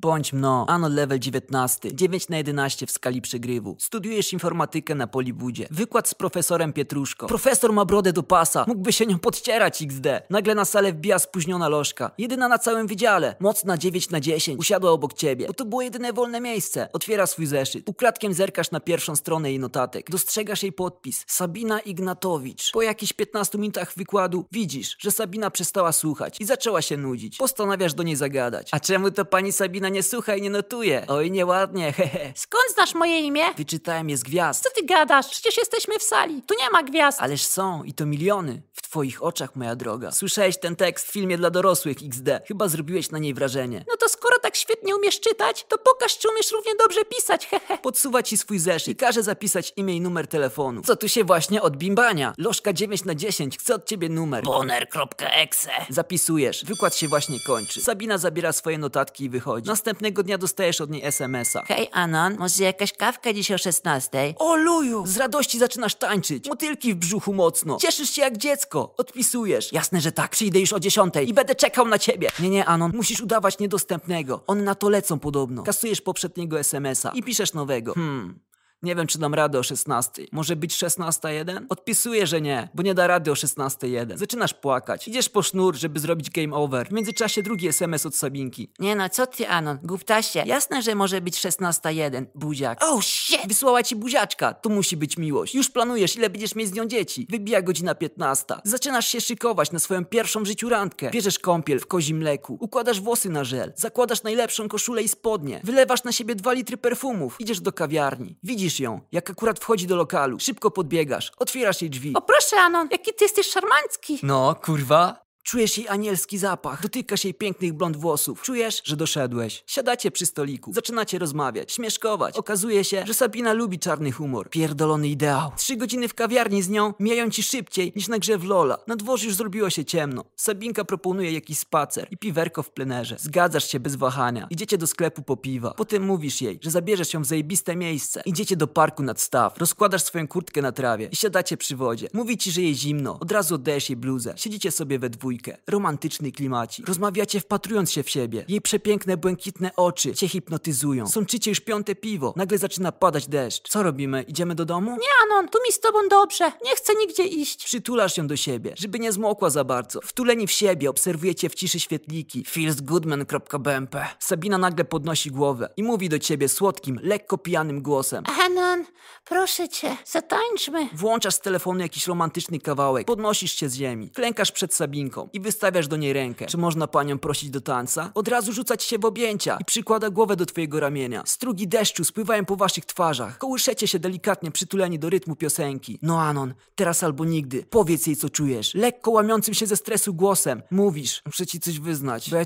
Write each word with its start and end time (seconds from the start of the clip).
Bądź 0.00 0.32
mno. 0.32 0.66
Ano 0.68 0.88
level 0.88 1.18
19. 1.18 1.94
9 1.94 2.28
na 2.28 2.36
11 2.36 2.86
w 2.86 2.90
skali 2.90 3.22
przegrywu. 3.22 3.76
Studiujesz 3.78 4.32
informatykę 4.32 4.94
na 4.94 5.06
Polibudzie. 5.06 5.68
Wykład 5.70 6.08
z 6.08 6.14
profesorem 6.14 6.72
Pietruszko. 6.72 7.26
Profesor 7.26 7.72
ma 7.72 7.84
brodę 7.84 8.12
do 8.12 8.22
pasa. 8.22 8.64
Mógłby 8.68 8.92
się 8.92 9.06
nią 9.06 9.18
podcierać 9.18 9.82
XD. 9.82 10.06
Nagle 10.30 10.54
na 10.54 10.64
salę 10.64 10.92
wbija 10.92 11.18
spóźniona 11.18 11.68
lożka. 11.68 12.10
Jedyna 12.18 12.48
na 12.48 12.58
całym 12.58 12.86
wydziale. 12.86 13.36
Mocna 13.40 13.78
9 13.78 14.10
na 14.10 14.20
10. 14.20 14.58
Usiadła 14.60 14.90
obok 14.90 15.12
ciebie. 15.12 15.46
Bo 15.46 15.52
to 15.52 15.64
było 15.64 15.82
jedyne 15.82 16.12
wolne 16.12 16.40
miejsce. 16.40 16.88
Otwiera 16.92 17.26
swój 17.26 17.46
zeszyt. 17.46 17.88
Ukradkiem 17.88 18.34
zerkasz 18.34 18.70
na 18.70 18.80
pierwszą 18.80 19.16
stronę 19.16 19.50
jej 19.50 19.58
notatek. 19.58 20.10
Dostrzegasz 20.10 20.62
jej 20.62 20.72
podpis. 20.72 21.24
Sabina 21.26 21.80
Ignatowicz. 21.80 22.72
Po 22.72 22.82
jakichś 22.82 23.12
15 23.12 23.58
minutach 23.58 23.92
wykładu 23.96 24.44
widzisz, 24.52 24.96
że 24.98 25.10
Sabina 25.10 25.50
przestała 25.50 25.92
słuchać 25.92 26.40
i 26.40 26.44
zaczęła 26.44 26.82
się 26.82 26.96
nudzić. 26.96 27.36
Postanawiasz 27.36 27.94
do 27.94 28.02
niej 28.02 28.16
zagadać. 28.16 28.68
A 28.72 28.80
czemu 28.80 29.10
to 29.10 29.24
pani 29.24 29.52
Sabina 29.52 29.87
nie 29.88 30.02
słucha 30.02 30.36
i 30.36 30.42
nie 30.42 30.50
notuje? 30.50 31.04
Oj, 31.08 31.30
nieładnie, 31.30 31.92
hehe. 31.96 32.32
Skąd 32.36 32.64
znasz 32.74 32.94
moje 32.94 33.20
imię? 33.20 33.42
Wyczytałem 33.56 34.10
je 34.10 34.16
z 34.16 34.22
gwiazd. 34.22 34.64
Co 34.64 34.70
ty 34.70 34.86
gadasz? 34.86 35.28
Przecież 35.28 35.56
jesteśmy 35.56 35.98
w 35.98 36.02
sali. 36.02 36.42
Tu 36.42 36.54
nie 36.58 36.70
ma 36.70 36.82
gwiazd. 36.82 37.18
Ależ 37.20 37.42
są 37.42 37.84
i 37.84 37.94
to 37.94 38.06
miliony. 38.06 38.62
W 38.72 38.82
twoich 38.82 39.22
oczach, 39.22 39.56
moja 39.56 39.76
droga. 39.76 40.10
Słyszałeś 40.12 40.58
ten 40.58 40.76
tekst 40.76 41.06
w 41.08 41.12
filmie 41.12 41.38
dla 41.38 41.50
dorosłych 41.50 41.96
XD. 42.06 42.28
Chyba 42.48 42.68
zrobiłeś 42.68 43.10
na 43.10 43.18
niej 43.18 43.34
wrażenie. 43.34 43.84
No 43.88 43.96
to 43.96 44.08
skoro 44.08 44.38
tak 44.38 44.56
świetnie 44.56 44.96
umiesz 44.96 45.20
czytać, 45.20 45.66
to 45.68 45.78
pokaż, 45.78 46.18
czy 46.18 46.28
umiesz 46.28 46.52
równie 46.52 46.72
dobrze 46.78 47.04
pisać, 47.04 47.46
hehe. 47.46 47.78
Podsuwa 47.78 48.22
ci 48.22 48.36
swój 48.36 48.58
zeszyt 48.58 48.88
i 48.88 48.96
każe 48.96 49.22
zapisać 49.22 49.72
imię 49.76 49.96
i 49.96 50.00
numer 50.00 50.26
telefonu. 50.26 50.82
Co 50.82 50.96
tu 50.96 51.08
się 51.08 51.24
właśnie 51.24 51.62
odbimbania? 51.62 52.34
Lożka 52.38 52.72
9 52.72 53.04
na 53.04 53.14
10 53.14 53.58
chce 53.58 53.74
od 53.74 53.84
ciebie 53.86 54.08
numer. 54.08 54.44
Boner.exe 54.44 55.70
Zapisujesz. 55.90 56.64
Wykład 56.64 56.96
się 56.96 57.08
właśnie 57.08 57.40
kończy. 57.46 57.80
Sabina 57.80 58.18
zabiera 58.18 58.52
swoje 58.52 58.78
notatki 58.78 59.24
i 59.24 59.28
wychodzi. 59.28 59.66
Następnego 59.78 60.22
dnia 60.22 60.38
dostajesz 60.38 60.80
od 60.80 60.90
niej 60.90 61.04
SMS-a. 61.04 61.62
Hej 61.62 61.88
Anon, 61.92 62.36
może 62.38 62.64
jakaś 62.64 62.92
kawka 62.92 63.32
dziś 63.32 63.50
o 63.50 63.58
16? 63.58 64.34
O 64.38 64.56
luju! 64.56 65.06
Z 65.06 65.16
radości 65.16 65.58
zaczynasz 65.58 65.94
tańczyć. 65.94 66.48
Motylki 66.48 66.94
w 66.94 66.96
brzuchu 66.96 67.34
mocno. 67.34 67.76
Cieszysz 67.76 68.10
się 68.10 68.22
jak 68.22 68.36
dziecko. 68.36 68.94
Odpisujesz. 68.96 69.72
Jasne, 69.72 70.00
że 70.00 70.12
tak. 70.12 70.30
Przyjdę 70.30 70.60
już 70.60 70.72
o 70.72 70.80
10 70.80 71.14
i 71.26 71.34
będę 71.34 71.54
czekał 71.54 71.88
na 71.88 71.98
ciebie. 71.98 72.28
Nie, 72.40 72.50
nie, 72.50 72.64
Anon. 72.64 72.92
Musisz 72.94 73.20
udawać 73.20 73.58
niedostępnego. 73.58 74.44
One 74.46 74.62
na 74.62 74.74
to 74.74 74.88
lecą 74.88 75.18
podobno. 75.18 75.62
Kasujesz 75.62 76.00
poprzedniego 76.00 76.60
SMS-a 76.60 77.10
i 77.10 77.22
piszesz 77.22 77.52
nowego. 77.52 77.94
Hmm. 77.94 78.38
Nie 78.82 78.94
wiem, 78.94 79.06
czy 79.06 79.18
dam 79.18 79.34
radę 79.34 79.58
o 79.58 79.62
16. 79.62 80.24
Może 80.32 80.56
być 80.56 80.74
16.1? 80.74 81.66
Odpisuję, 81.68 82.26
że 82.26 82.40
nie, 82.40 82.68
bo 82.74 82.82
nie 82.82 82.94
da 82.94 83.06
rady 83.06 83.30
o 83.30 83.34
16.1. 83.34 84.16
Zaczynasz 84.16 84.54
płakać. 84.54 85.08
Idziesz 85.08 85.28
po 85.28 85.42
sznur, 85.42 85.76
żeby 85.76 86.00
zrobić 86.00 86.30
game 86.30 86.56
over. 86.56 86.88
W 86.88 86.92
międzyczasie 86.92 87.42
drugi 87.42 87.68
SMS 87.68 88.06
od 88.06 88.16
Sabinki. 88.16 88.72
Nie 88.78 88.96
no, 88.96 89.08
co 89.08 89.26
ty 89.26 89.48
Anon, 89.48 89.78
gówtasie. 89.82 90.42
Jasne, 90.46 90.82
że 90.82 90.94
może 90.94 91.20
być 91.20 91.36
16.1, 91.36 92.24
buziak. 92.34 92.78
Oh 92.82 93.02
shit! 93.02 93.48
Wysłała 93.48 93.82
ci 93.82 93.96
buziaczka. 93.96 94.54
To 94.54 94.68
musi 94.68 94.96
być 94.96 95.16
miłość. 95.16 95.54
Już 95.54 95.70
planujesz, 95.70 96.16
ile 96.16 96.30
będziesz 96.30 96.54
mieć 96.54 96.68
z 96.68 96.72
nią 96.72 96.86
dzieci. 96.86 97.26
Wybija 97.30 97.62
godzina 97.62 97.94
15. 97.94 98.44
Zaczynasz 98.64 99.06
się 99.08 99.20
szykować 99.20 99.72
na 99.72 99.78
swoją 99.78 100.04
pierwszą 100.04 100.42
w 100.42 100.46
życiu 100.46 100.68
randkę. 100.68 101.10
Bierzesz 101.10 101.38
kąpiel 101.38 101.80
w 101.80 101.86
kozim 101.86 102.16
mleku. 102.16 102.58
Układasz 102.60 103.00
włosy 103.00 103.30
na 103.30 103.44
żel. 103.44 103.72
Zakładasz 103.76 104.22
najlepszą 104.22 104.68
koszulę 104.68 105.02
i 105.02 105.08
spodnie. 105.08 105.60
Wylewasz 105.64 106.04
na 106.04 106.12
siebie 106.12 106.34
dwa 106.34 106.52
litry 106.52 106.76
perfumów. 106.76 107.36
Idziesz 107.40 107.60
do 107.60 107.72
kawiarni. 107.72 108.38
Widzisz 108.42 108.67
ją, 108.80 109.00
jak 109.12 109.30
akurat 109.30 109.58
wchodzi 109.60 109.86
do 109.86 109.96
lokalu. 109.96 110.38
Szybko 110.40 110.70
podbiegasz. 110.70 111.32
Otwierasz 111.38 111.82
jej 111.82 111.90
drzwi. 111.90 112.12
O 112.14 112.22
proszę 112.22 112.60
Anon, 112.60 112.88
jaki 112.92 113.14
ty 113.14 113.24
jesteś 113.24 113.46
szarmancki. 113.46 114.18
No, 114.22 114.54
kurwa. 114.64 115.27
Czujesz 115.48 115.78
jej 115.78 115.88
anielski 115.88 116.38
zapach, 116.38 116.82
dotykasz 116.82 117.24
jej 117.24 117.34
pięknych 117.34 117.72
blond 117.72 117.96
włosów. 117.96 118.42
Czujesz, 118.42 118.80
że 118.84 118.96
doszedłeś. 118.96 119.64
Siadacie 119.66 120.10
przy 120.10 120.26
stoliku, 120.26 120.72
zaczynacie 120.72 121.18
rozmawiać, 121.18 121.72
śmieszkować. 121.72 122.36
Okazuje 122.36 122.84
się, 122.84 123.04
że 123.06 123.14
Sabina 123.14 123.52
lubi 123.52 123.78
czarny 123.78 124.12
humor. 124.12 124.50
Pierdolony 124.50 125.08
ideał. 125.08 125.50
Trzy 125.56 125.76
godziny 125.76 126.08
w 126.08 126.14
kawiarni 126.14 126.62
z 126.62 126.68
nią 126.68 126.94
mijają 127.00 127.30
ci 127.30 127.42
szybciej 127.42 127.92
niż 127.96 128.08
na 128.08 128.18
grze 128.18 128.38
w 128.38 128.44
Lola. 128.44 128.78
Na 128.86 128.96
dworze 128.96 129.26
już 129.26 129.34
zrobiło 129.34 129.70
się 129.70 129.84
ciemno. 129.84 130.24
Sabinka 130.36 130.84
proponuje 130.84 131.32
jakiś 131.32 131.58
spacer 131.58 132.08
i 132.10 132.16
piwerko 132.16 132.62
w 132.62 132.70
plenerze. 132.70 133.16
Zgadzasz 133.18 133.70
się 133.70 133.80
bez 133.80 133.96
wahania. 133.96 134.46
Idziecie 134.50 134.78
do 134.78 134.86
sklepu 134.86 135.22
po 135.22 135.36
piwa. 135.36 135.70
Potem 135.70 136.02
mówisz 136.02 136.42
jej, 136.42 136.58
że 136.62 136.70
zabierzesz 136.70 137.14
ją 137.14 137.22
w 137.22 137.26
zajebiste 137.26 137.76
miejsce. 137.76 138.22
Idziecie 138.26 138.56
do 138.56 138.66
parku 138.66 139.02
nad 139.02 139.20
staw. 139.20 139.58
Rozkładasz 139.58 140.02
swoją 140.02 140.28
kurtkę 140.28 140.62
na 140.62 140.72
trawie 140.72 141.08
i 141.12 141.16
siadacie 141.16 141.56
przy 141.56 141.76
wodzie. 141.76 142.08
Mówi 142.12 142.38
ci, 142.38 142.50
że 142.50 142.62
jej 142.62 142.74
zimno. 142.74 143.18
Od 143.20 143.32
razu 143.32 143.54
oddajesz 143.54 143.90
jej 143.90 143.96
bluzę. 143.96 144.34
Siedzicie 144.36 144.70
sobie 144.70 144.98
we 144.98 145.10
dwójkę. 145.10 145.37
Romantyczny 145.66 146.32
klimacik. 146.32 146.88
Rozmawiacie 146.88 147.40
wpatrując 147.40 147.92
się 147.92 148.02
w 148.02 148.10
siebie. 148.10 148.44
Jej 148.48 148.60
przepiękne, 148.60 149.16
błękitne 149.16 149.70
oczy 149.76 150.14
cię 150.14 150.28
hipnotyzują. 150.28 151.06
Sączycie 151.06 151.50
już 151.50 151.60
piąte 151.60 151.94
piwo. 151.94 152.34
Nagle 152.36 152.58
zaczyna 152.58 152.92
padać 152.92 153.26
deszcz. 153.28 153.68
Co 153.68 153.82
robimy? 153.82 154.22
Idziemy 154.22 154.54
do 154.54 154.64
domu? 154.64 154.90
Nie 154.90 155.08
Anon, 155.24 155.48
tu 155.48 155.58
mi 155.66 155.72
z 155.72 155.80
tobą 155.80 155.98
dobrze. 156.10 156.52
Nie 156.64 156.76
chcę 156.76 156.92
nigdzie 156.94 157.24
iść. 157.24 157.64
Przytulasz 157.64 158.16
ją 158.16 158.26
do 158.26 158.36
siebie, 158.36 158.74
żeby 158.78 158.98
nie 158.98 159.12
zmokła 159.12 159.50
za 159.50 159.64
bardzo. 159.64 160.00
Wtuleni 160.00 160.46
w 160.46 160.50
siebie 160.52 160.90
obserwujecie 160.90 161.48
w 161.48 161.54
ciszy 161.54 161.80
świetliki. 161.80 162.44
feelsgoodman.bmp 162.44 164.06
Sabina 164.18 164.58
nagle 164.58 164.84
podnosi 164.84 165.30
głowę 165.30 165.68
i 165.76 165.82
mówi 165.82 166.08
do 166.08 166.18
ciebie 166.18 166.48
słodkim, 166.48 167.00
lekko 167.02 167.38
pijanym 167.38 167.82
głosem. 167.82 168.24
Anon, 168.44 168.84
proszę 169.24 169.68
cię, 169.68 169.96
zatańczmy. 170.06 170.88
Włączasz 170.94 171.34
z 171.34 171.40
telefonu 171.40 171.80
jakiś 171.80 172.06
romantyczny 172.06 172.60
kawałek, 172.60 173.06
podnosisz 173.06 173.52
się 173.52 173.68
z 173.68 173.74
ziemi, 173.74 174.10
klękasz 174.10 174.52
przed 174.52 174.74
Sabinką 174.74 175.27
i 175.32 175.40
wystawiasz 175.40 175.88
do 175.88 175.96
niej 175.96 176.12
rękę. 176.12 176.46
Czy 176.46 176.58
można 176.58 176.86
panią 176.86 177.18
prosić 177.18 177.50
do 177.50 177.60
tańca? 177.60 178.10
Od 178.14 178.28
razu 178.28 178.52
rzucać 178.52 178.82
się 178.82 178.98
w 178.98 179.04
objęcia 179.04 179.58
i 179.60 179.64
przykłada 179.64 180.10
głowę 180.10 180.36
do 180.36 180.46
twojego 180.46 180.80
ramienia. 180.80 181.22
Strugi 181.26 181.68
deszczu 181.68 182.04
spływają 182.04 182.44
po 182.44 182.56
waszych 182.56 182.84
twarzach. 182.86 183.38
Kołyszecie 183.38 183.88
się 183.88 183.98
delikatnie 183.98 184.50
przytuleni 184.50 184.98
do 184.98 185.10
rytmu 185.10 185.36
piosenki. 185.36 185.98
No 186.02 186.20
Anon, 186.20 186.54
teraz 186.74 187.02
albo 187.02 187.24
nigdy. 187.24 187.64
Powiedz 187.70 188.06
jej 188.06 188.16
co 188.16 188.30
czujesz. 188.30 188.74
Lekko 188.74 189.10
łamiącym 189.10 189.54
się 189.54 189.66
ze 189.66 189.76
stresu 189.76 190.14
głosem. 190.14 190.62
Mówisz, 190.70 191.22
muszę 191.26 191.46
ci 191.46 191.60
coś 191.60 191.80
wyznać, 191.80 192.30
bo 192.30 192.36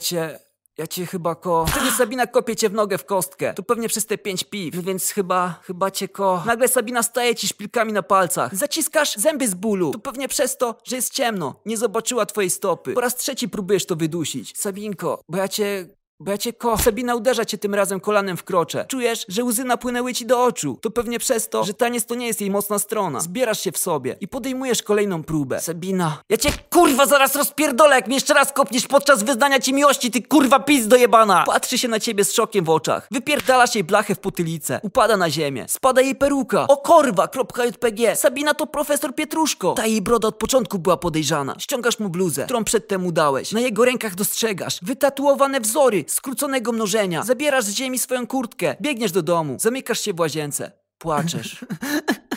ja 0.78 0.86
cię... 0.86 1.06
Chyba 1.06 1.34
ko... 1.34 1.66
Wtedy 1.68 1.90
Sabina 1.90 2.26
kopie 2.26 2.56
cię 2.56 2.68
w 2.68 2.72
nogę 2.72 2.98
w 2.98 3.04
kostkę. 3.04 3.54
To 3.54 3.62
pewnie 3.62 3.88
przez 3.88 4.06
te 4.06 4.18
pięć 4.18 4.44
piw. 4.44 4.74
No 4.74 4.82
więc 4.82 5.10
chyba, 5.10 5.60
chyba 5.62 5.90
cię 5.90 6.08
ko... 6.08 6.42
Nagle 6.46 6.68
Sabina 6.68 7.02
staje 7.02 7.34
ci 7.34 7.48
szpilkami 7.48 7.92
na 7.92 8.02
palcach. 8.02 8.54
Zaciskasz 8.56 9.16
zęby 9.16 9.48
z 9.48 9.54
bólu. 9.54 9.92
To 9.92 9.98
pewnie 9.98 10.28
przez 10.28 10.56
to, 10.56 10.76
że 10.84 10.96
jest 10.96 11.12
ciemno. 11.12 11.60
Nie 11.66 11.76
zobaczyła 11.76 12.26
twojej 12.26 12.50
stopy. 12.50 12.92
Po 12.92 13.00
raz 13.00 13.16
trzeci 13.16 13.48
próbujesz 13.48 13.86
to 13.86 13.96
wydusić. 13.96 14.58
Sabinko, 14.58 15.20
bo 15.28 15.38
ja 15.38 15.48
cię... 15.48 15.86
Cię 16.38 16.52
ko... 16.52 16.78
Sabina 16.78 17.14
uderza 17.14 17.44
cię 17.44 17.58
tym 17.58 17.74
razem 17.74 18.00
kolanem 18.00 18.36
w 18.36 18.44
krocze. 18.44 18.84
Czujesz, 18.88 19.24
że 19.28 19.44
łzy 19.44 19.64
napłynęły 19.64 20.14
ci 20.14 20.26
do 20.26 20.44
oczu. 20.44 20.78
To 20.80 20.90
pewnie 20.90 21.18
przez 21.18 21.48
to, 21.48 21.64
że 21.64 21.74
taniec 21.74 22.06
to 22.06 22.14
nie 22.14 22.26
jest 22.26 22.40
jej 22.40 22.50
mocna 22.50 22.78
strona. 22.78 23.20
Zbierasz 23.20 23.60
się 23.60 23.72
w 23.72 23.78
sobie 23.78 24.16
i 24.20 24.28
podejmujesz 24.28 24.82
kolejną 24.82 25.22
próbę. 25.22 25.60
Sabina, 25.60 26.22
ja 26.28 26.36
cię 26.36 26.50
kurwa 26.70 27.06
zaraz 27.06 27.36
rozpierdolę, 27.36 27.96
jak 27.96 28.06
mnie 28.06 28.16
jeszcze 28.16 28.34
raz 28.34 28.52
kopniesz 28.52 28.86
podczas 28.86 29.22
wyznania 29.22 29.60
ci 29.60 29.74
miłości, 29.74 30.10
ty 30.10 30.22
kurwa 30.22 30.60
pizdo 30.60 30.92
dojebana! 30.92 31.44
Patrzy 31.46 31.78
się 31.78 31.88
na 31.88 32.00
ciebie 32.00 32.24
z 32.24 32.32
szokiem 32.32 32.64
w 32.64 32.70
oczach. 32.70 33.08
Wypierdalasz 33.10 33.74
jej 33.74 33.84
blachę 33.84 34.14
w 34.14 34.18
potylicę. 34.18 34.80
Upada 34.82 35.16
na 35.16 35.30
ziemię. 35.30 35.64
Spada 35.68 36.00
jej 36.00 36.14
peruka. 36.14 36.66
O 36.68 36.76
korwa, 36.76 37.28
JPG. 37.66 38.16
Sabina 38.16 38.54
to 38.54 38.66
profesor 38.66 39.14
Pietruszko. 39.14 39.74
Ta 39.74 39.86
jej 39.86 40.02
broda 40.02 40.28
od 40.28 40.36
początku 40.36 40.78
była 40.78 40.96
podejrzana. 40.96 41.54
Ściągasz 41.58 41.98
mu 41.98 42.08
bluzę, 42.08 42.44
którą 42.44 42.64
przedtem 42.64 43.00
mu 43.00 43.12
dałeś. 43.12 43.52
Na 43.52 43.60
jego 43.60 43.84
rękach 43.84 44.14
dostrzegasz 44.14 44.78
wytatuowane 44.82 45.60
wzory 45.60 46.04
skróconego 46.12 46.72
mnożenia. 46.72 47.22
Zabierasz 47.22 47.64
z 47.64 47.70
ziemi 47.70 47.98
swoją 47.98 48.26
kurtkę. 48.26 48.76
Biegniesz 48.80 49.12
do 49.12 49.22
domu. 49.22 49.56
Zamykasz 49.60 50.00
się 50.00 50.12
w 50.12 50.20
łazience. 50.20 50.72
Płaczesz. 50.98 51.56